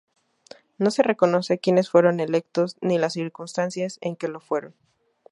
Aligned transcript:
No 0.79 0.89
se 0.89 1.03
conoce 1.15 1.59
quienes 1.59 1.91
fueron 1.91 2.19
electos, 2.21 2.75
ni 2.81 2.97
las 2.97 3.13
circunstancias 3.13 3.99
en 4.01 4.15
que 4.15 4.29
lo 4.29 4.39
fueron. 4.39 4.73